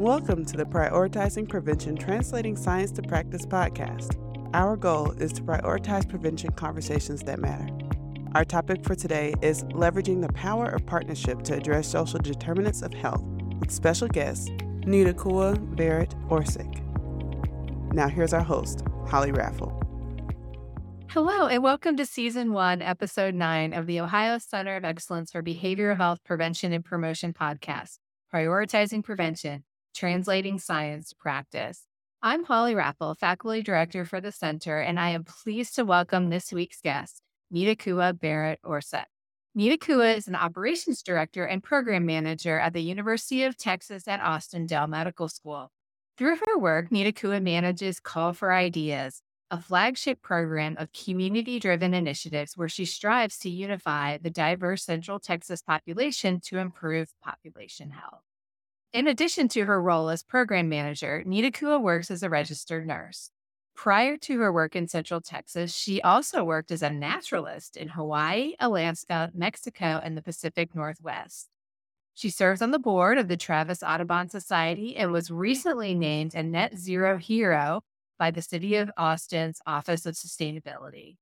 [0.00, 4.16] Welcome to the Prioritizing Prevention Translating Science to Practice podcast.
[4.54, 7.68] Our goal is to prioritize prevention conversations that matter.
[8.34, 12.94] Our topic for today is leveraging the power of partnership to address social determinants of
[12.94, 13.22] health
[13.60, 14.48] with special guest
[14.86, 16.82] Nitakuwa Barrett Orsak.
[17.92, 19.78] Now, here's our host, Holly Raffle.
[21.10, 25.42] Hello, and welcome to Season 1, Episode 9 of the Ohio Center of Excellence for
[25.42, 27.98] Behavioral Health Prevention and Promotion podcast,
[28.32, 29.64] Prioritizing Prevention,
[29.94, 31.82] Translating Science to Practice.
[32.22, 36.52] I'm Holly Raffle, Faculty Director for the Center, and I am pleased to welcome this
[36.52, 37.22] week's guest,
[37.52, 39.06] Nitakuwa Barrett Orsak.
[39.58, 44.66] Nitakuwa is an Operations Director and Program Manager at the University of Texas at Austin
[44.66, 45.70] Dell Medical School.
[46.16, 52.56] Through her work, Nitakuwa manages Call for Ideas, a flagship program of community driven initiatives
[52.56, 58.22] where she strives to unify the diverse Central Texas population to improve population health.
[58.92, 63.30] In addition to her role as program manager, Nitakuwa works as a registered nurse.
[63.76, 68.54] Prior to her work in Central Texas, she also worked as a naturalist in Hawaii,
[68.58, 71.48] Alaska, Mexico, and the Pacific Northwest.
[72.14, 76.42] She serves on the board of the Travis Audubon Society and was recently named a
[76.42, 77.82] net zero hero
[78.18, 81.16] by the City of Austin's Office of Sustainability.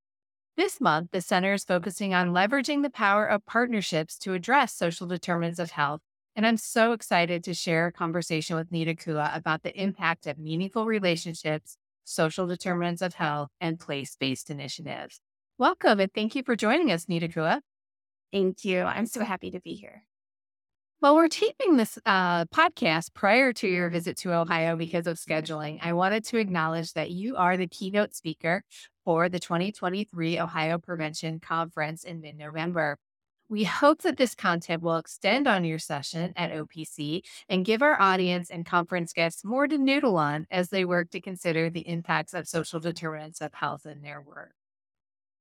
[0.57, 5.07] This month, the center is focusing on leveraging the power of partnerships to address social
[5.07, 6.01] determinants of health.
[6.39, 10.87] And I'm so excited to share a conversation with Nitakuwa about the impact of meaningful
[10.87, 15.21] relationships, social determinants of health, and place based initiatives.
[15.59, 17.59] Welcome and thank you for joining us, Nitakuwa.
[18.33, 18.83] Thank you.
[18.83, 20.05] I'm so happy to be here.
[21.01, 25.81] Well, we're taping this uh, podcast prior to your visit to Ohio because of scheduling.
[25.83, 28.63] I wanted to acknowledge that you are the keynote speaker
[29.05, 32.97] for the 2023 Ohio Prevention Conference in mid November.
[33.51, 37.99] We hope that this content will extend on your session at OPC and give our
[37.99, 42.35] audience and conference guests more to noodle on as they work to consider the impacts
[42.35, 44.53] of social determinants of health in their work.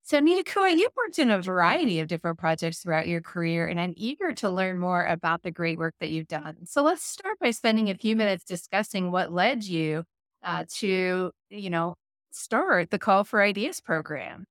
[0.04, 3.94] So, Nitakuwa, you've worked in a variety of different projects throughout your career, and I'm
[3.98, 6.66] eager to learn more about the great work that you've done.
[6.66, 10.06] So, let's start by spending a few minutes discussing what led you
[10.46, 11.96] uh, to, you know,
[12.32, 14.46] start the Call for Ideas program.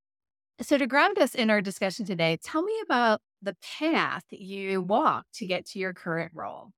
[0.61, 5.35] So, to ground us in our discussion today, tell me about the path you walked
[5.35, 6.73] to get to your current role.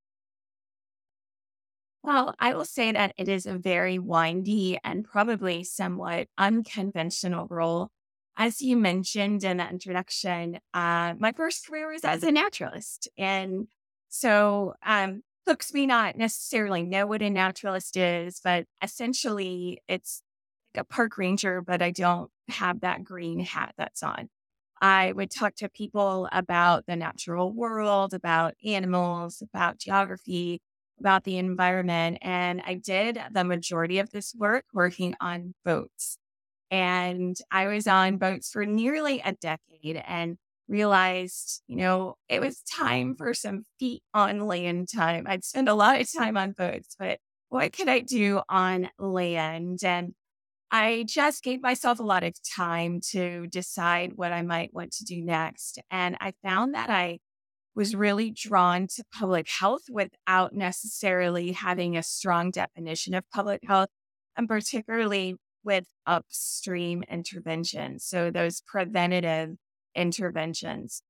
[2.03, 7.91] Well, I will say that it is a very windy and probably somewhat unconventional role
[8.39, 13.09] as you mentioned in the introduction, uh, my first career was as a naturalist.
[13.19, 13.67] And
[14.09, 20.23] so, um, folks may not necessarily know what a naturalist is, but essentially it's
[20.73, 24.29] like a park ranger, but I don't have that green hat that's on.
[24.81, 30.61] I would talk to people about the natural world, about animals, about geography,
[31.01, 32.19] about the environment.
[32.23, 36.19] And I did the majority of this work working on boats.
[36.71, 40.37] And I was on boats for nearly a decade and
[40.69, 45.27] realized, you know, it was time for some feet on land time.
[45.27, 49.81] I'd spend a lot of time on boats, but what could I do on land?
[49.83, 50.15] And
[50.71, 55.05] I just gave myself a lot of time to decide what I might want to
[55.05, 55.79] do next.
[55.91, 57.21] And I found that I
[57.75, 63.89] was really drawn to public health without necessarily having a strong definition of public health,
[64.37, 68.05] and particularly with upstream interventions.
[68.05, 69.57] So those preventative
[69.95, 71.03] interventions.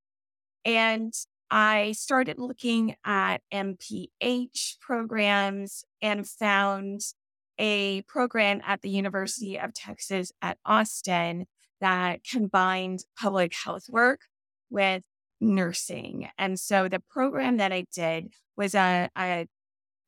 [0.65, 1.13] And
[1.51, 7.01] I started looking at MPH programs and found
[7.59, 11.47] a program at the University of Texas at Austin
[11.81, 14.21] that combined public health work
[14.71, 15.03] with
[15.41, 16.29] nursing.
[16.39, 19.47] And so the program that I did was a, a,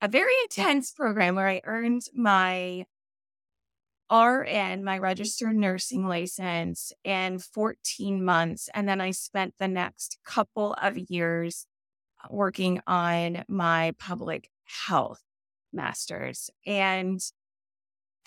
[0.00, 2.84] a very intense program where I earned my
[4.12, 8.68] RN, my registered nursing license, in 14 months.
[8.74, 11.66] And then I spent the next couple of years
[12.28, 14.50] working on my public
[14.86, 15.22] health
[15.72, 16.50] master's.
[16.66, 17.20] And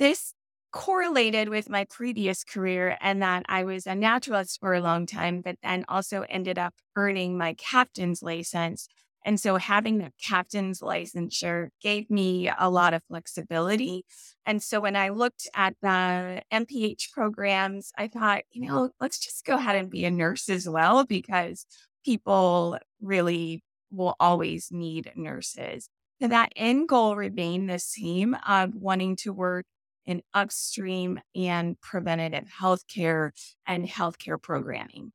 [0.04, 0.34] this
[0.72, 5.42] correlated with my previous career and that I was a naturalist for a long time,
[5.42, 8.88] but then also ended up earning my captain's license
[9.26, 14.06] and so having the captain's licensure gave me a lot of flexibility.
[14.46, 19.46] And so when I looked at the MPH programs, I thought, you know, let's just
[19.46, 21.66] go ahead and be a nurse as well, because
[22.04, 25.88] people really will always need nurses.
[26.22, 29.66] So that end goal remained the same of wanting to work
[30.06, 33.32] in upstream and preventative healthcare
[33.66, 35.12] and healthcare programming.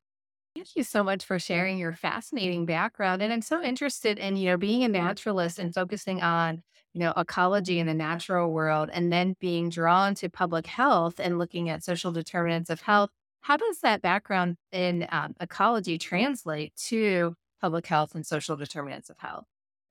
[0.55, 3.21] Thank you so much for sharing your fascinating background.
[3.21, 6.63] And I'm so interested in, you know, being a naturalist and focusing on,
[6.93, 11.37] you know, ecology in the natural world and then being drawn to public health and
[11.37, 13.11] looking at social determinants of health.
[13.41, 19.17] How does that background in um, ecology translate to public health and social determinants of
[19.19, 19.45] health?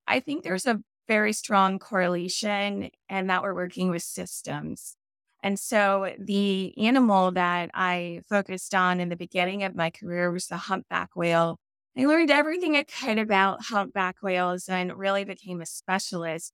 [0.07, 4.97] I think there's a very strong correlation and that we're working with systems.
[5.43, 10.47] And so the animal that I focused on in the beginning of my career was
[10.47, 11.59] the humpback whale.
[11.97, 16.53] I learned everything I could about humpback whales and really became a specialist.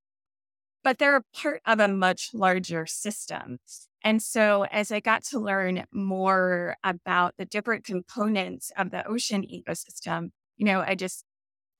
[0.83, 3.59] But they're a part of a much larger system.
[4.03, 9.43] And so as I got to learn more about the different components of the ocean
[9.43, 10.29] ecosystem,
[10.59, 11.25] you know, I just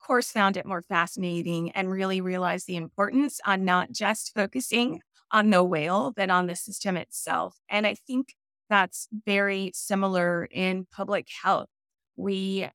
[0.07, 5.51] course found it more fascinating and really realized the importance on not just focusing on
[5.51, 7.57] the whale but on the system itself.
[7.69, 8.35] And I think
[8.71, 11.69] that's very similar in public health.
[12.17, 12.69] We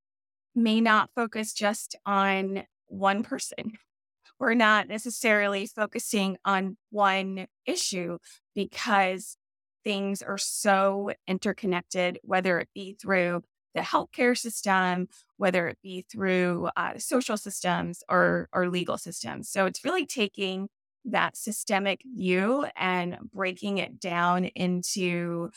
[0.56, 3.74] may not focus just on one person.
[4.40, 8.20] We're not necessarily focusing on one issue
[8.56, 9.38] because
[9.84, 13.44] things are so interconnected, whether it be through
[13.75, 15.07] the healthcare system,
[15.38, 19.50] whether it be through uh, social systems or, or legal systems.
[19.50, 20.69] So it's really taking
[21.06, 25.51] that systemic view and breaking it down into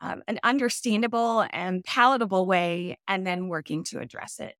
[0.00, 4.56] um, an understandable and palatable way, and then working to address it.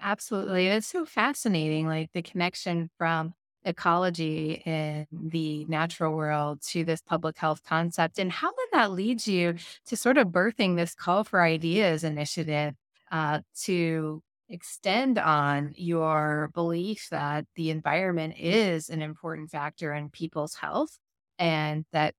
[0.00, 0.66] Absolutely.
[0.68, 3.34] It's so fascinating, like the connection from
[3.64, 8.18] ecology in the natural world to this public health concept.
[8.18, 12.74] And how did that lead you to sort of birthing this Call for Ideas initiative
[13.10, 20.54] uh, to extend on your belief that the environment is an important factor in people's
[20.54, 20.98] health
[21.38, 22.14] and that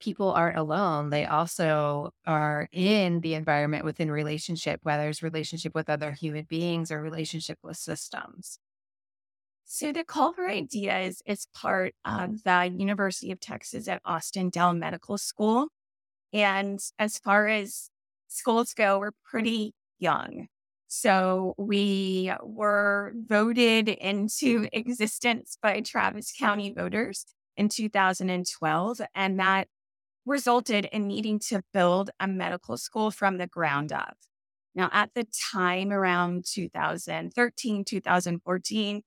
[0.00, 1.10] people aren't alone.
[1.10, 6.90] They also are in the environment within relationship, whether it's relationship with other human beings
[6.90, 8.58] or relationship with systems.
[9.74, 14.74] So the Call for Ideas is part of the University of Texas at Austin Dell
[14.74, 15.68] Medical School.
[16.30, 17.88] And as far as
[18.28, 20.48] schools go, we're pretty young.
[20.88, 27.24] So we were voted into existence by Travis County voters
[27.56, 29.00] in 2012.
[29.14, 29.68] And that
[30.26, 34.18] resulted in needing to build a medical school from the ground up.
[34.74, 39.02] Now, at the time around 2013, 2014,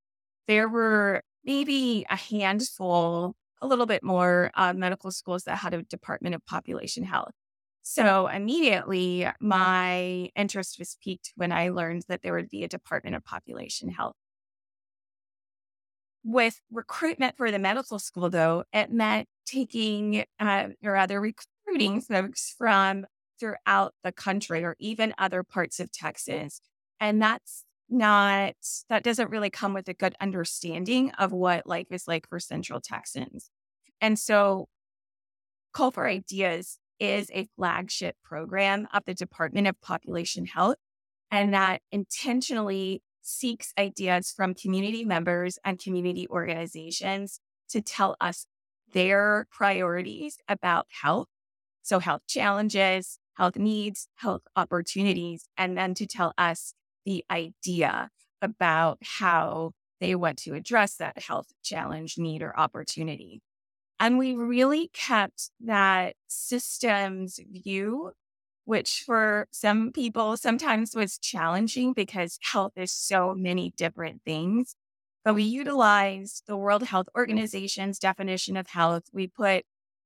[0.47, 5.83] there were maybe a handful, a little bit more uh, medical schools that had a
[5.83, 7.31] Department of Population Health.
[7.83, 13.15] So immediately my interest was piqued when I learned that there would be a Department
[13.15, 14.15] of Population Health.
[16.23, 22.55] With recruitment for the medical school, though, it meant taking uh, or rather recruiting folks
[22.57, 23.05] from
[23.39, 26.61] throughout the country or even other parts of Texas.
[26.99, 28.55] And that's not,
[28.89, 32.81] that doesn't really come with a good understanding of what life is like for Central
[32.81, 33.49] Texans.
[34.01, 34.67] And so,
[35.73, 40.77] Call for Ideas is a flagship program of the Department of Population Health,
[41.31, 47.39] and that intentionally seeks ideas from community members and community organizations
[47.69, 48.45] to tell us
[48.93, 51.27] their priorities about health.
[51.81, 56.73] So, health challenges, health needs, health opportunities, and then to tell us
[57.05, 58.09] the idea
[58.41, 63.41] about how they want to address that health challenge, need, or opportunity.
[63.99, 68.11] And we really kept that systems view,
[68.65, 74.75] which for some people sometimes was challenging because health is so many different things.
[75.23, 79.03] But we utilized the World Health Organization's definition of health.
[79.13, 79.63] We put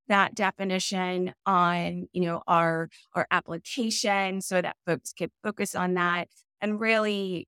[0.08, 6.28] that definition on, you know, our our application so that folks could focus on that
[6.62, 7.48] and really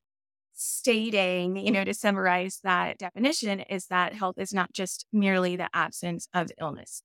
[0.53, 5.69] stating, you know, to summarize that definition, is that health is not just merely the
[5.73, 7.03] absence of illness.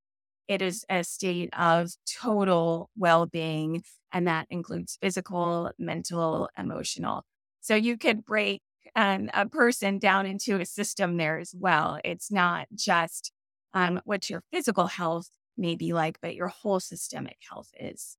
[0.49, 3.83] It is a state of total well being,
[4.13, 7.25] and that includes physical, mental, emotional.
[7.61, 8.63] So you could break
[8.95, 11.99] um, a person down into a system there as well.
[12.05, 13.33] It's not just
[13.75, 18.17] um, what your physical health may be like, but your whole systemic health is.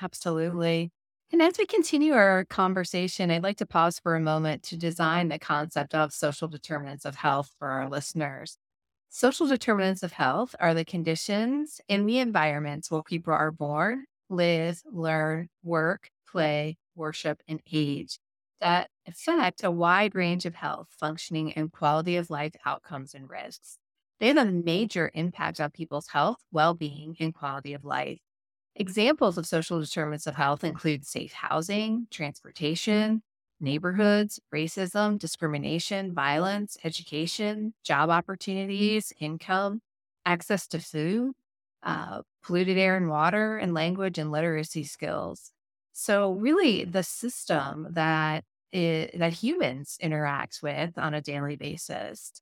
[0.00, 0.90] Absolutely.
[1.32, 5.28] And as we continue our conversation, I'd like to pause for a moment to design
[5.28, 8.58] the concept of social determinants of health for our listeners.
[9.08, 14.82] Social determinants of health are the conditions in the environments where people are born, live,
[14.90, 18.18] learn, work, play, worship, and age
[18.60, 23.78] that affect a wide range of health, functioning, and quality of life outcomes and risks.
[24.20, 28.20] They have a major impact on people's health, well being, and quality of life.
[28.74, 33.22] Examples of social determinants of health include safe housing, transportation,
[33.60, 39.82] neighborhoods, racism, discrimination, violence, education, job opportunities, income,
[40.24, 41.32] access to food,
[41.82, 45.52] uh, polluted air and water, and language and literacy skills.
[45.92, 52.32] So, really, the system that it, that humans interact with on a daily basis.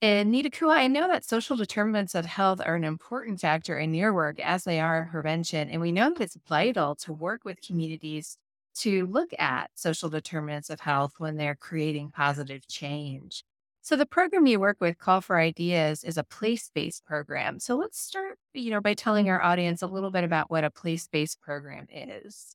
[0.00, 4.14] And Nitakuwa, I know that social determinants of health are an important factor in your
[4.14, 5.68] work as they are in prevention.
[5.68, 8.38] And we know that it's vital to work with communities
[8.76, 13.42] to look at social determinants of health when they're creating positive change.
[13.82, 17.58] So the program you work with, Call for Ideas, is a place-based program.
[17.58, 20.70] So let's start, you know, by telling our audience a little bit about what a
[20.70, 22.54] place-based program is.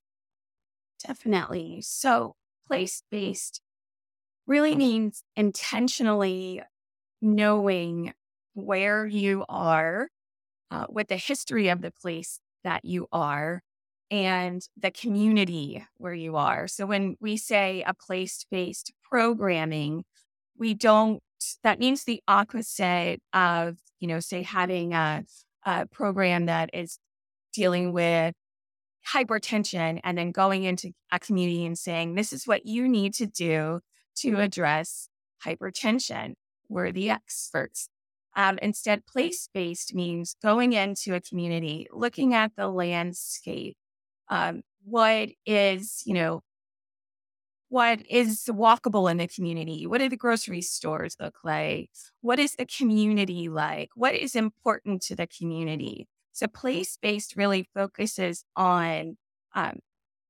[1.05, 1.81] Definitely.
[1.81, 2.35] So
[2.67, 3.61] place-based
[4.47, 6.61] really means intentionally
[7.23, 8.13] knowing
[8.53, 10.09] where you are,
[10.69, 13.61] uh, the history of the place that you are,
[14.11, 16.67] and the community where you are.
[16.67, 20.03] So when we say a place based programming,
[20.57, 21.21] we don't,
[21.63, 25.23] that means the opposite of, you know, say having a,
[25.65, 26.99] a program that is
[27.53, 28.35] dealing with
[29.13, 33.25] hypertension and then going into a community and saying, this is what you need to
[33.25, 33.79] do
[34.17, 35.09] to address
[35.45, 36.33] hypertension.
[36.73, 37.89] We're the experts.
[38.35, 43.77] Um, instead, place based means going into a community, looking at the landscape,
[44.29, 46.41] um, what is, you know,
[47.69, 49.87] what is walkable in the community?
[49.87, 51.89] What do the grocery stores look like?
[52.21, 53.89] What is the community like?
[53.95, 56.07] What is important to the community?
[56.33, 59.17] So, place based really focuses on
[59.55, 59.79] um,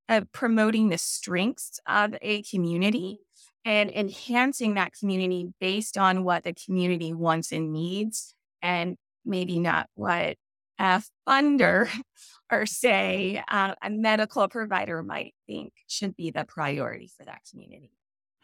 [0.10, 3.20] uh, promoting the strengths of a community
[3.66, 9.88] and enhancing that community based on what the community wants and needs, and maybe not
[9.96, 10.38] what
[10.80, 11.90] a funder
[12.52, 17.92] or say uh, a medical provider might think should be the priority for that community.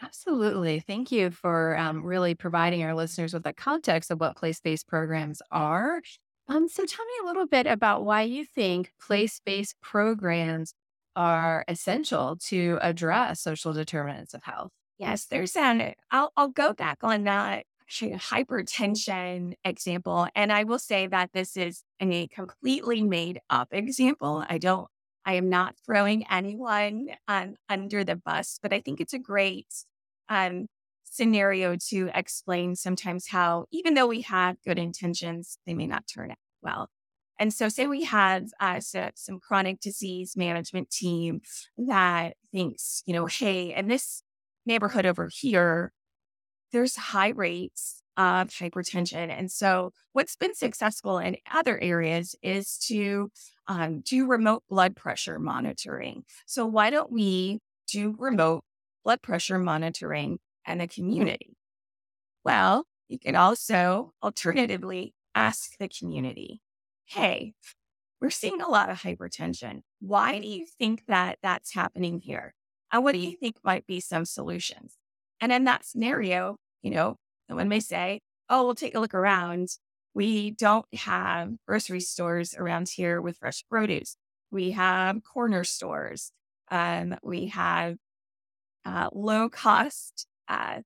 [0.01, 0.79] Absolutely.
[0.79, 4.87] Thank you for um, really providing our listeners with the context of what place based
[4.87, 6.01] programs are.
[6.47, 10.73] Um, so, tell me a little bit about why you think place based programs
[11.15, 14.71] are essential to address social determinants of health.
[14.99, 20.27] Yes, there's an, I'll, I'll go back on that hypertension example.
[20.35, 24.43] And I will say that this is a completely made up example.
[24.47, 24.87] I don't,
[25.25, 29.67] I am not throwing anyone um, under the bus, but I think it's a great
[30.27, 30.67] um,
[31.05, 36.31] scenario to explain sometimes how, even though we have good intentions, they may not turn
[36.31, 36.89] out well.
[37.39, 41.39] And so, say we had uh, so, some chronic disease management team
[41.77, 44.23] that thinks, you know, hey, in this
[44.65, 45.91] neighborhood over here,
[46.71, 49.29] there's high rates of hypertension.
[49.29, 53.31] And so, what's been successful in other areas is to
[53.67, 56.23] um, do remote blood pressure monitoring.
[56.45, 58.63] So, why don't we do remote
[59.03, 61.55] blood pressure monitoring in the community?
[62.43, 66.61] Well, you can also alternatively ask the community,
[67.05, 67.53] hey,
[68.21, 69.81] we're seeing a lot of hypertension.
[69.99, 72.53] Why do you think that that's happening here?
[72.91, 74.95] And what do you think might be some solutions?
[75.41, 77.17] And in that scenario, you know,
[77.47, 79.69] someone may say, oh, we'll take a look around.
[80.13, 84.15] We don't have grocery stores around here with fresh produce.
[84.51, 86.31] We have corner stores.
[86.71, 87.97] Um, we have
[88.85, 90.81] uh, low cost uh,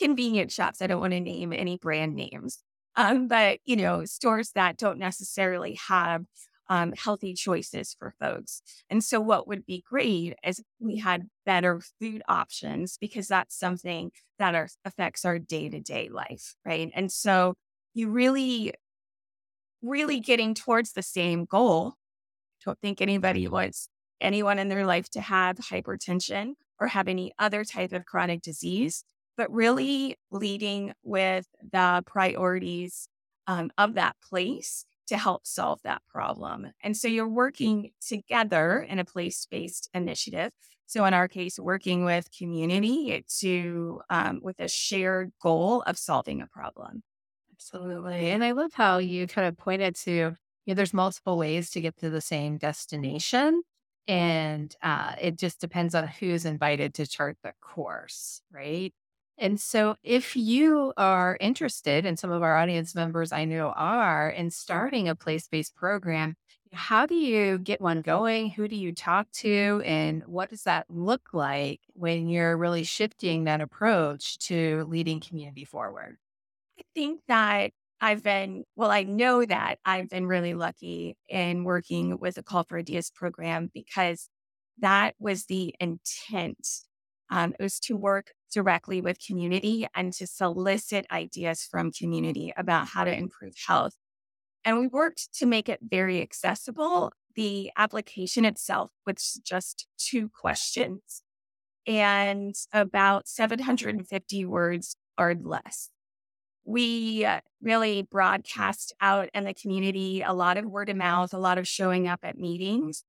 [0.00, 0.82] convenient shops.
[0.82, 2.62] I don't want to name any brand names,
[2.96, 6.24] um, but you know, stores that don't necessarily have
[6.68, 8.62] um, healthy choices for folks.
[8.88, 14.10] And so, what would be great is we had better food options because that's something
[14.38, 16.90] that are, affects our day to day life, right?
[16.94, 17.54] And so,
[17.92, 18.72] you really,
[19.82, 21.94] really getting towards the same goal.
[22.64, 23.88] Don't think anybody wants
[24.20, 29.04] anyone in their life to have hypertension or have any other type of chronic disease,
[29.36, 33.08] but really leading with the priorities
[33.46, 36.72] um, of that place to help solve that problem.
[36.82, 40.52] And so you're working together in a place based initiative.
[40.86, 46.42] So in our case, working with community to um, with a shared goal of solving
[46.42, 47.02] a problem.
[47.52, 48.30] Absolutely.
[48.30, 51.80] And I love how you kind of pointed to, you know, there's multiple ways to
[51.80, 53.62] get to the same destination.
[54.06, 58.92] And uh, it just depends on who's invited to chart the course, right?
[59.36, 64.30] And so, if you are interested, and some of our audience members I know are,
[64.30, 66.36] in starting a place based program,
[66.72, 68.50] how do you get one going?
[68.50, 69.82] Who do you talk to?
[69.84, 75.64] And what does that look like when you're really shifting that approach to leading community
[75.64, 76.16] forward?
[76.78, 82.18] I think that I've been, well, I know that I've been really lucky in working
[82.18, 84.28] with the Call for Ideas program because
[84.78, 86.66] that was the intent.
[87.34, 92.86] Um, it was to work directly with community and to solicit ideas from community about
[92.86, 93.96] how to improve health.
[94.64, 97.12] And we worked to make it very accessible.
[97.34, 101.22] The application itself was just two questions
[101.88, 105.90] and about 750 words or less.
[106.64, 111.38] We uh, really broadcast out in the community a lot of word of mouth, a
[111.38, 113.02] lot of showing up at meetings,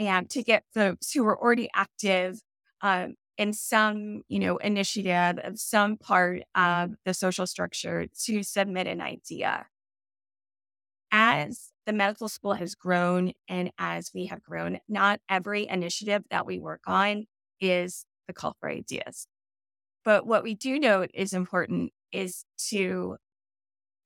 [0.00, 2.40] and to get folks who were already active
[2.82, 8.88] um, in some, you know, initiative of some part of the social structure to submit
[8.88, 9.66] an idea.
[11.10, 16.44] As the medical school has grown and as we have grown, not every initiative that
[16.44, 17.24] we work on
[17.60, 19.26] is the call for ideas.
[20.04, 23.16] But what we do note is important is to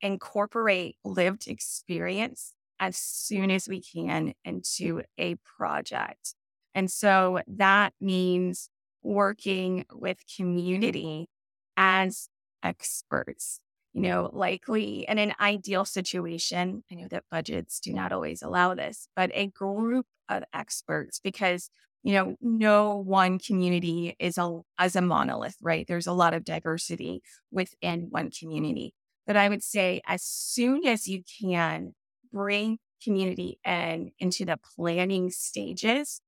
[0.01, 6.35] incorporate lived experience as soon as we can into a project.
[6.75, 8.69] And so that means
[9.03, 11.29] working with community
[11.77, 12.29] as
[12.63, 13.61] experts.
[13.95, 18.75] You know, likely in an ideal situation, I know that budgets do not always allow
[18.75, 21.69] this, but a group of experts, because
[22.03, 25.87] you know, no one community is a as a monolith, right?
[25.87, 28.93] There's a lot of diversity within one community.
[29.27, 31.95] But I would say as soon as you can
[32.33, 36.21] bring community in into the planning stages,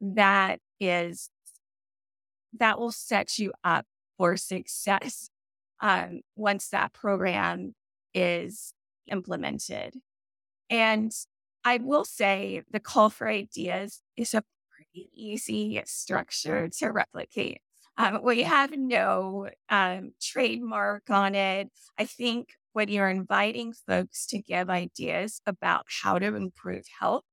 [0.00, 1.30] that is
[2.58, 5.28] that will set you up for success
[5.80, 7.74] um, once that program
[8.14, 8.72] is
[9.10, 9.94] implemented.
[10.70, 11.12] And
[11.64, 17.60] I will say the call for ideas is a pretty easy structure to replicate.
[17.98, 21.68] Um, we have no um, trademark on it.
[21.98, 27.24] I think when you're inviting folks to give ideas about how to improve health,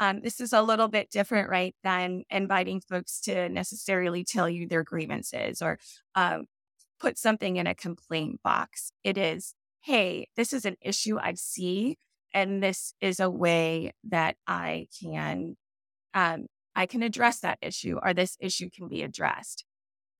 [0.00, 4.66] um, this is a little bit different, right, than inviting folks to necessarily tell you
[4.66, 5.78] their grievances or
[6.14, 6.46] um,
[6.98, 8.92] put something in a complaint box.
[9.04, 11.98] It is, hey, this is an issue I see,
[12.32, 15.56] and this is a way that I can
[16.14, 19.64] um, I can address that issue or this issue can be addressed.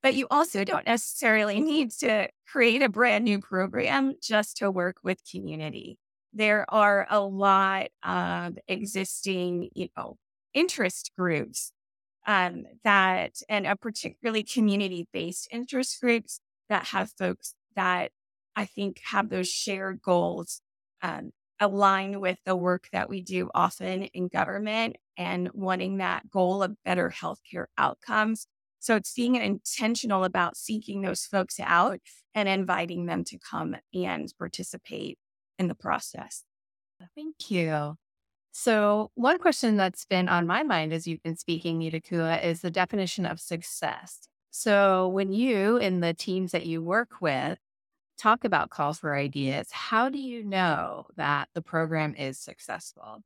[0.02, 4.96] But you also don't necessarily need to create a brand new program just to work
[5.02, 5.98] with community.
[6.32, 10.16] There are a lot of existing, you know,
[10.54, 11.72] interest groups
[12.26, 18.12] um, that, and a particularly community based interest groups that have folks that
[18.56, 20.60] I think have those shared goals
[21.02, 26.62] um, align with the work that we do often in government and wanting that goal
[26.62, 28.46] of better healthcare outcomes.
[28.78, 32.00] So it's being intentional about seeking those folks out
[32.34, 35.18] and inviting them to come and participate
[35.60, 36.42] in the process.
[37.14, 37.94] Thank you.
[38.50, 42.70] So, one question that's been on my mind as you've been speaking, Nitakuwa, is the
[42.70, 44.26] definition of success.
[44.50, 47.58] So, when you and the teams that you work with
[48.18, 53.22] talk about calls for ideas, how do you know that the program is successful?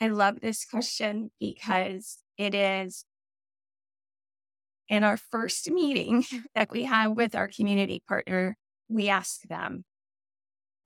[0.00, 3.06] I love this question because it is
[4.88, 6.24] in our first meeting
[6.54, 8.56] that we have with our community partner,
[8.88, 9.84] we ask them,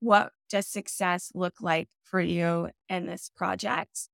[0.01, 4.09] what does success look like for you in this project?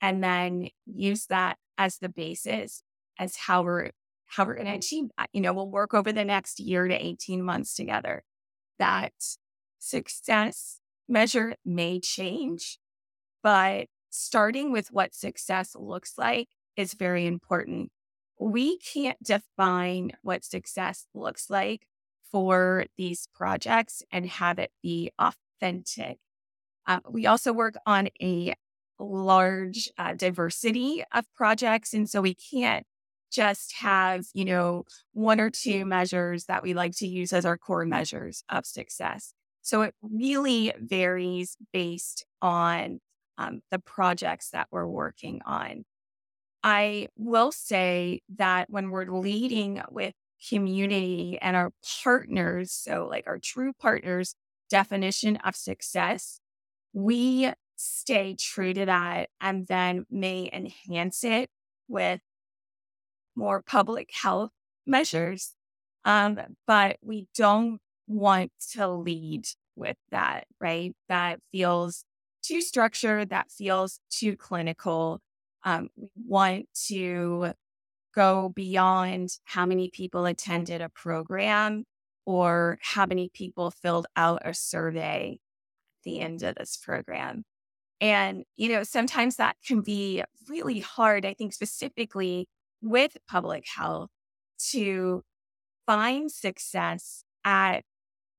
[0.00, 2.82] And then use that as the basis
[3.18, 3.90] as how we're
[4.26, 5.30] how we're going to achieve that.
[5.32, 8.24] You know, we'll work over the next year to 18 months together.
[8.78, 9.14] That
[9.78, 12.78] success measure may change,
[13.42, 17.90] but starting with what success looks like is very important.
[18.38, 21.86] We can't define what success looks like
[22.30, 26.18] for these projects and have it be authentic.
[26.86, 28.54] Uh, we also work on a
[28.98, 31.94] large uh, diversity of projects.
[31.94, 32.86] And so we can't
[33.30, 37.58] just have, you know, one or two measures that we like to use as our
[37.58, 39.34] core measures of success.
[39.62, 43.00] So it really varies based on
[43.36, 45.84] um, the projects that we're working on.
[46.62, 50.14] I will say that when we're leading with
[50.48, 51.72] community and our
[52.02, 54.34] partners, so like our true partners'
[54.70, 56.40] definition of success,
[56.92, 61.48] we stay true to that and then may enhance it
[61.88, 62.20] with
[63.36, 64.50] more public health
[64.86, 65.54] measures.
[66.04, 69.46] Um, but we don't want to lead
[69.76, 70.94] with that, right?
[71.08, 72.04] That feels
[72.42, 75.20] too structured, that feels too clinical.
[75.64, 77.52] Um, we want to
[78.18, 81.84] go beyond how many people attended a program
[82.26, 87.44] or how many people filled out a survey at the end of this program.
[88.00, 92.48] And, you know, sometimes that can be really hard, I think, specifically
[92.82, 94.10] with public health
[94.70, 95.22] to
[95.86, 97.82] find success at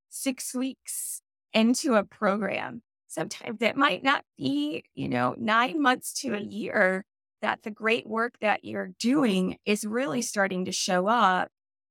[0.09, 1.21] six weeks
[1.53, 2.81] into a program.
[3.07, 7.05] Sometimes it might not be, you know, nine months to a year
[7.41, 11.49] that the great work that you're doing is really starting to show up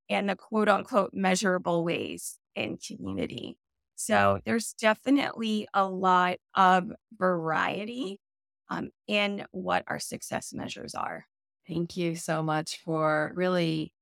[0.08, 3.56] in the quote unquote measurable ways in community.
[3.96, 8.20] So there's definitely a lot of variety
[8.70, 11.26] um, in what our success measures are.
[11.66, 13.92] Thank you so much for really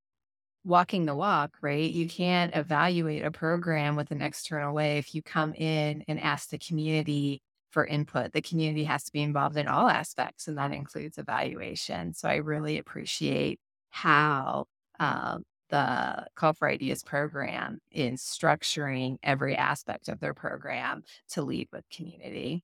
[0.64, 1.90] walking the walk, right?
[1.90, 6.50] You can't evaluate a program with an external way if you come in and ask
[6.50, 8.33] the community for input.
[8.33, 12.14] The community has to be involved in all aspects, and that includes evaluation.
[12.14, 14.66] So I really appreciate how
[14.98, 21.68] um, the Call for Ideas program is structuring every aspect of their program to lead
[21.72, 22.62] with community.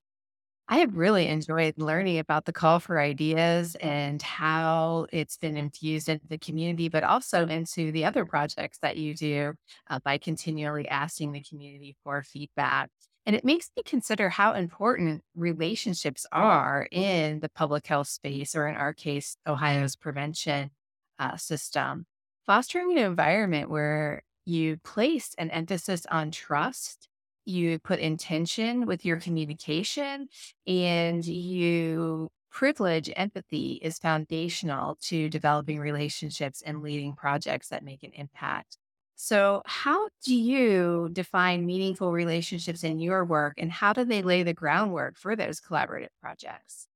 [0.69, 6.09] I have really enjoyed learning about the call for ideas and how it's been infused
[6.09, 9.53] into the community, but also into the other projects that you do
[9.91, 12.91] uh, by continually asking the community for feedback.
[13.25, 18.67] And it makes me consider how important relationships are in the public health space, or
[18.67, 20.71] in our case, Ohio's prevention
[21.19, 22.07] uh, system
[22.47, 27.09] fostering an environment where you place an emphasis on trust,
[27.45, 30.29] you put intention with your communication,
[30.67, 38.11] and you privilege empathy is foundational to developing relationships and leading projects that make an
[38.15, 38.77] impact.
[39.25, 44.43] So, how do you define meaningful relationships in your work, and how do they lay
[44.43, 46.89] the groundwork for those collaborative projects?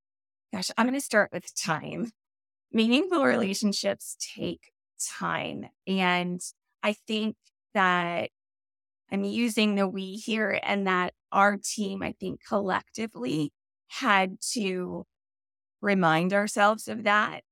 [0.53, 2.11] Gosh, I'm going to start with time.
[2.73, 4.71] Meaningful relationships take
[5.19, 5.67] time.
[5.87, 6.41] And
[6.83, 7.37] I think
[7.73, 8.31] that
[9.11, 13.53] I'm using the we here and that our team, I think collectively
[13.87, 15.05] had to
[15.81, 17.43] remind ourselves of that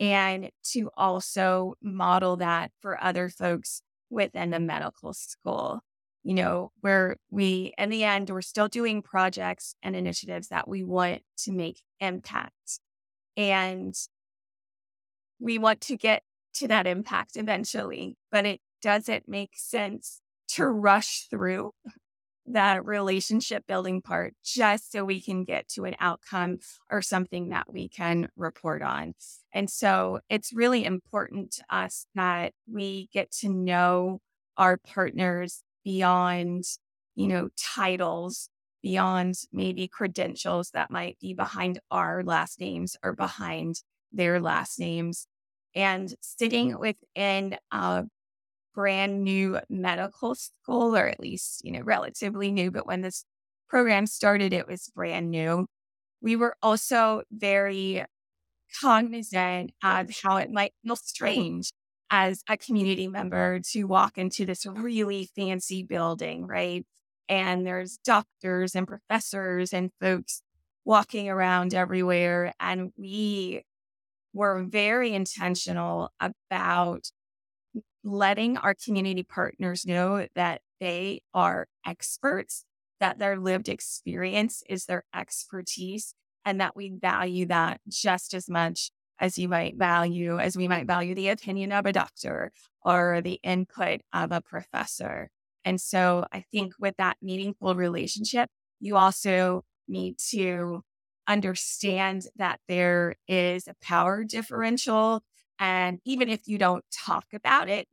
[0.00, 5.80] and to also model that for other folks within the medical school.
[6.24, 10.84] You know, where we, in the end, we're still doing projects and initiatives that we
[10.84, 12.80] want to make impact.
[13.36, 13.94] And
[15.40, 16.22] we want to get
[16.54, 21.72] to that impact eventually, but it doesn't make sense to rush through
[22.52, 26.58] that relationship building part just so we can get to an outcome
[26.90, 29.14] or something that we can report on.
[29.52, 34.20] And so it's really important to us that we get to know
[34.56, 36.64] our partners beyond,
[37.14, 38.48] you know, titles,
[38.82, 43.76] beyond maybe credentials that might be behind our last names or behind
[44.12, 45.26] their last names
[45.74, 47.56] and sitting within
[48.78, 53.24] brand new medical school, or at least, you know, relatively new, but when this
[53.68, 55.66] program started, it was brand new.
[56.22, 58.04] We were also very
[58.80, 61.72] cognizant of how it might feel strange
[62.08, 66.86] as a community member to walk into this really fancy building, right?
[67.28, 70.40] And there's doctors and professors and folks
[70.84, 72.52] walking around everywhere.
[72.60, 73.64] And we
[74.32, 77.10] we're very intentional about
[78.04, 82.64] letting our community partners know that they are experts,
[83.00, 88.90] that their lived experience is their expertise, and that we value that just as much
[89.20, 93.40] as you might value, as we might value the opinion of a doctor or the
[93.42, 95.28] input of a professor.
[95.64, 98.48] And so I think with that meaningful relationship,
[98.80, 100.82] you also need to
[101.26, 105.22] understand that there is a power differential.
[105.58, 107.88] And even if you don't talk about it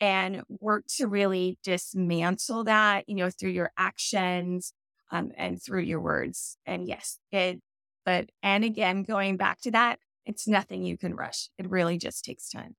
[0.00, 4.72] and work to really dismantle that, you know, through your actions
[5.10, 6.56] um, and through your words.
[6.64, 7.60] And yes, it,
[8.04, 11.48] but, and again, going back to that, it's nothing you can rush.
[11.58, 12.76] It really just takes time.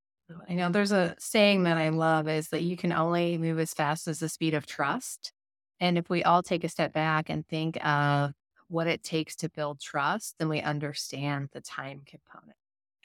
[0.49, 3.73] I know there's a saying that I love is that you can only move as
[3.73, 5.33] fast as the speed of trust.
[5.79, 8.31] And if we all take a step back and think of
[8.67, 12.55] what it takes to build trust, then we understand the time component.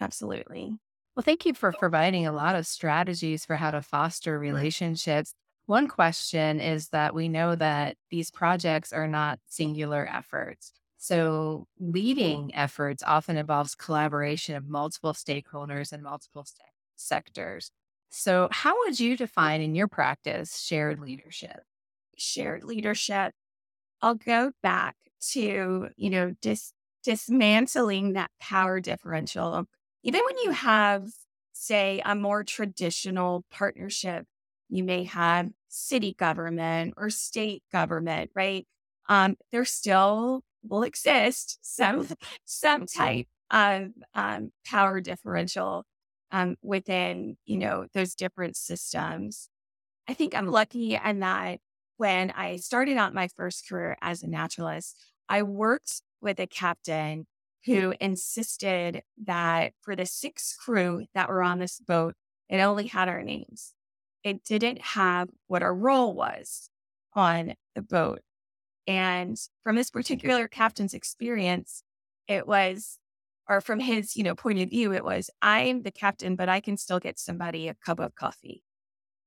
[0.01, 0.77] Absolutely.
[1.17, 5.35] Well, thank you for providing a lot of strategies for how to foster relationships.
[5.67, 10.73] One question is that we know that these projects are not singular efforts.
[10.99, 17.71] So, leading efforts often involves collaboration of multiple stakeholders and multiple st- sectors.
[18.11, 21.65] So, how would you define in your practice shared leadership?
[22.17, 23.35] Shared leadership.
[24.03, 24.97] I'll go back
[25.33, 29.67] to, you know, dis- dismantling that power differential.
[30.07, 31.09] Even when you have,
[31.53, 34.27] say, a more traditional partnership
[34.69, 38.67] you may have city government or state government, right?
[39.09, 42.09] Um, there still will exist some
[42.45, 45.85] some type of um, power differential
[46.33, 49.49] um, within you know those different systems.
[50.09, 51.61] I think I'm lucky in that
[51.97, 54.97] when I started out my first career as a naturalist,
[55.29, 57.27] I worked with a captain
[57.67, 62.15] who insisted that for the six crew that were on this boat,
[62.49, 63.75] it only had our names.
[64.23, 66.71] It didn't have what our role was
[67.15, 68.21] on the boat.
[68.87, 71.83] And from this particular captain's experience,
[72.29, 72.99] it was,
[73.49, 76.61] or from his, you know, point of view, it was, I'm the captain, but I
[76.61, 78.63] can still get somebody a cup of coffee.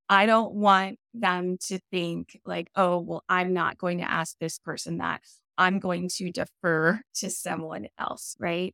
[0.07, 4.59] I don't want them to think like, oh, well, I'm not going to ask this
[4.59, 5.21] person that.
[5.59, 8.35] I'm going to defer to someone else.
[8.39, 8.73] Right.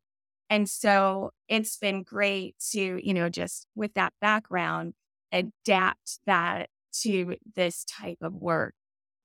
[0.50, 4.94] And so it's been great to, you know, just with that background,
[5.32, 6.70] adapt that
[7.02, 8.76] to this type of work.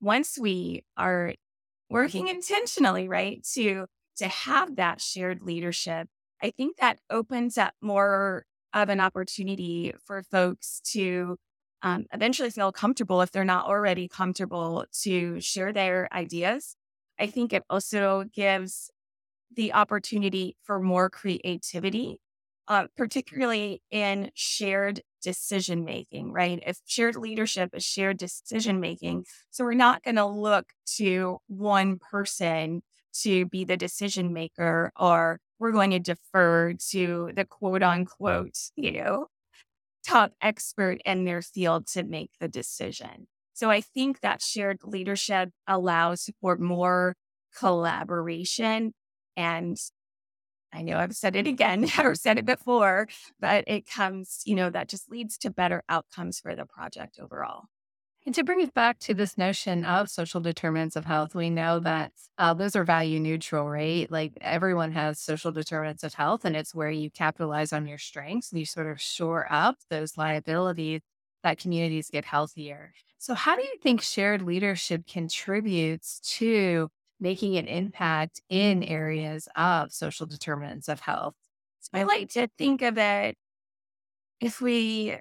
[0.01, 1.35] Once we are
[1.91, 6.09] working intentionally, right, to to have that shared leadership,
[6.43, 11.37] I think that opens up more of an opportunity for folks to
[11.83, 16.77] um, eventually feel comfortable if they're not already comfortable to share their ideas
[17.21, 18.91] I think it also gives
[19.55, 22.21] the opportunity for more creativity,
[22.69, 26.63] uh, particularly in shared decision making, right?
[26.67, 30.67] If shared leadership is shared decision making, so we're not going to look
[30.99, 32.83] to one person
[33.23, 38.93] to be the decision maker, or we're going to defer to the quote unquote, you
[38.93, 39.27] know,
[40.07, 43.27] top expert in their field to make the decision.
[43.61, 47.15] So I think that shared leadership allows for more
[47.59, 48.95] collaboration.
[49.37, 49.77] And
[50.73, 53.07] I know I've said it again or said it before,
[53.39, 57.65] but it comes, you know, that just leads to better outcomes for the project overall.
[58.25, 61.81] And to bring it back to this notion of social determinants of health, we know
[61.81, 64.11] that uh, those are value neutral, right?
[64.11, 68.53] Like everyone has social determinants of health, and it's where you capitalize on your strengths
[68.53, 71.03] and you sort of shore up those liabilities
[71.43, 72.93] that communities get healthier.
[73.19, 76.89] So, how do you think shared leadership contributes to
[77.21, 81.35] making an impact in areas of social determinants of health?
[81.81, 83.37] So I like to think of it
[84.41, 85.17] if we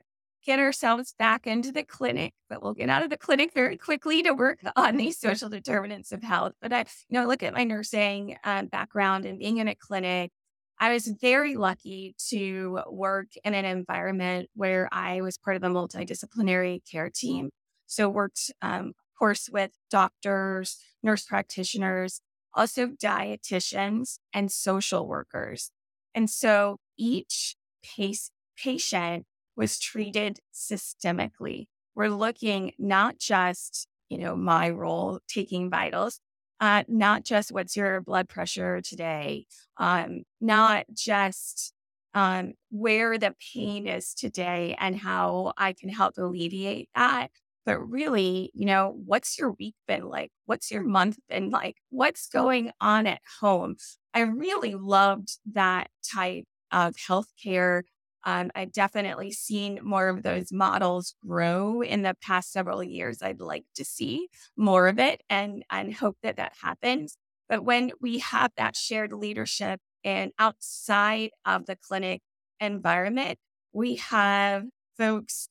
[0.45, 4.23] get ourselves back into the clinic, but we'll get out of the clinic very quickly
[4.23, 6.53] to work on these social determinants of health.
[6.61, 6.79] But I,
[7.09, 10.31] you know, look at my nursing um, background and being in a clinic.
[10.79, 15.67] I was very lucky to work in an environment where I was part of a
[15.67, 17.49] multidisciplinary care team.
[17.85, 22.21] So worked, um, of course, with doctors, nurse practitioners,
[22.53, 25.71] also dietitians and social workers.
[26.15, 31.67] And so each pace, patient was treated systemically.
[31.93, 36.21] We're looking not just, you know, my role taking vitals,
[36.59, 39.45] uh, not just what's your blood pressure today,
[39.77, 41.73] um, not just
[42.13, 47.29] um, where the pain is today and how I can help alleviate that,
[47.65, 50.31] but really, you know, what's your week been like?
[50.45, 51.77] What's your month been like?
[51.89, 53.75] What's going on at home?
[54.13, 57.83] I really loved that type of healthcare.
[58.25, 63.21] Um, I've definitely seen more of those models grow in the past several years.
[63.21, 64.27] I'd like to see
[64.57, 67.17] more of it and, and hope that that happens.
[67.47, 72.21] But when we have that shared leadership and outside of the clinic
[72.59, 73.39] environment,
[73.73, 74.65] we have
[74.97, 75.49] folks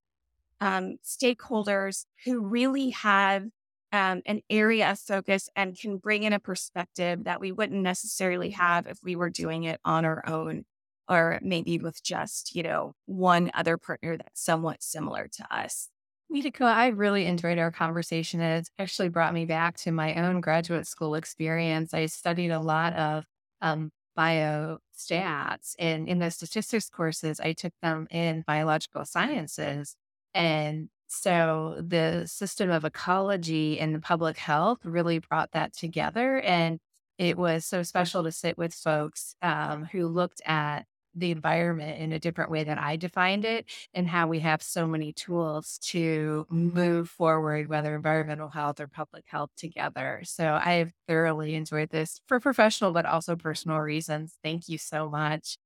[0.61, 3.45] um, stakeholders who really have
[3.93, 8.51] um, an area of focus and can bring in a perspective that we wouldn't necessarily
[8.51, 10.65] have if we were doing it on our own
[11.09, 15.89] or maybe with just, you know, one other partner that's somewhat similar to us.
[16.33, 18.41] Mitika, I really enjoyed our conversation.
[18.41, 21.95] It's actually brought me back to my own graduate school experience.
[21.95, 23.25] I studied a lot of
[23.63, 29.97] um, biostats, and in the statistics courses, I took them in biological sciences.
[30.35, 36.41] And so the system of ecology and the public health really brought that together.
[36.41, 36.79] And
[37.17, 40.85] it was so special to sit with folks um, who looked at
[41.19, 44.87] the environment in a different way than I defined it, and how we have so
[44.87, 50.21] many tools to move forward, whether environmental health or public health together.
[50.25, 54.39] So I've thoroughly enjoyed this for professional, but also personal reasons.
[54.43, 55.57] Thank you so much.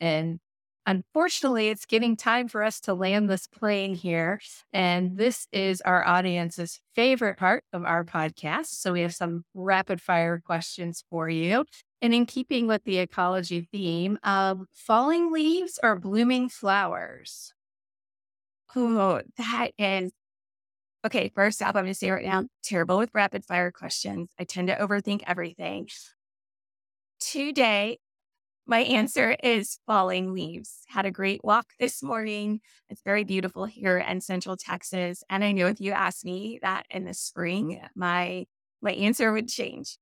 [0.00, 0.40] And
[0.86, 4.40] Unfortunately, it's getting time for us to land this plane here.
[4.72, 8.66] And this is our audience's favorite part of our podcast.
[8.66, 11.64] So we have some rapid fire questions for you.
[12.02, 17.52] And in keeping with the ecology theme, of falling leaves or blooming flowers?
[18.74, 20.12] Oh, that is
[21.04, 24.30] Okay, first off, I'm going to say right now, terrible with rapid fire questions.
[24.38, 25.88] I tend to overthink everything.
[27.18, 27.98] Today,
[28.66, 30.82] my answer is falling leaves.
[30.88, 32.60] Had a great walk this morning.
[32.90, 35.24] It's very beautiful here in Central Texas.
[35.30, 38.46] And I know if you asked me that in the spring, my
[38.82, 39.98] my answer would change.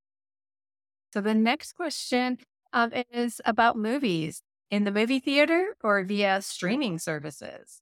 [1.13, 2.37] So the next question
[2.73, 7.81] um, is about movies in the movie theater or via streaming services.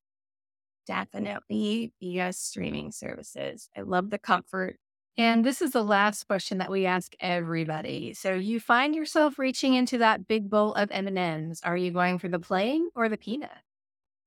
[0.86, 3.70] Definitely via streaming services.
[3.76, 4.78] I love the comfort.
[5.18, 8.14] And this is the last question that we ask everybody.
[8.14, 11.62] So you find yourself reaching into that big bowl of M&Ms.
[11.64, 13.50] Are you going for the plain or the peanut?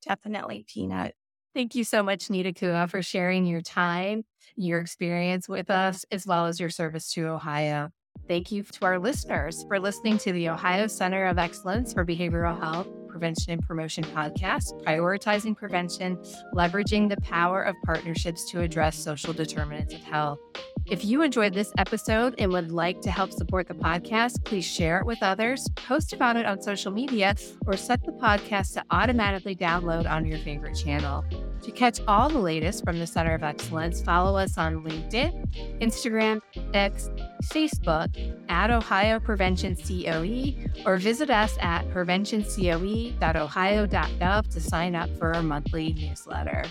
[0.04, 1.14] Definitely peanut.
[1.54, 4.24] Thank you so much, Nitakuwa, for sharing your time,
[4.56, 7.90] your experience with us, as well as your service to Ohio.
[8.30, 12.56] Thank you to our listeners for listening to the Ohio Center of Excellence for Behavioral
[12.60, 16.16] Health Prevention and Promotion podcast, prioritizing prevention,
[16.54, 20.38] leveraging the power of partnerships to address social determinants of health.
[20.86, 25.00] If you enjoyed this episode and would like to help support the podcast, please share
[25.00, 27.34] it with others, post about it on social media,
[27.66, 31.24] or set the podcast to automatically download on your favorite channel.
[31.62, 36.40] To catch all the latest from the Center of Excellence, follow us on LinkedIn, Instagram,
[36.72, 37.10] X,
[37.44, 40.54] Facebook at Ohio Prevention COE,
[40.86, 46.64] or visit us at preventioncoe.ohio.gov to sign up for our monthly newsletter.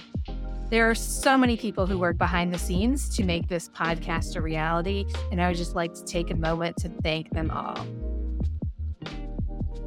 [0.70, 4.42] There are so many people who work behind the scenes to make this podcast a
[4.42, 7.86] reality, and I would just like to take a moment to thank them all.